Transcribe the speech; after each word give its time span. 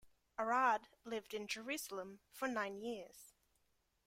Arad 0.39 0.87
lived 1.03 1.31
in 1.31 1.45
Jerusalem 1.45 2.21
for 2.31 2.47
nine 2.47 2.79
years. 2.81 3.35